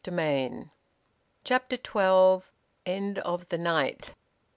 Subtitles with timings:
[0.03, 0.71] VOLUME FOUR,
[1.43, 2.51] CHAPTER TWELVE.
[2.87, 4.15] END OF THE NIGHT.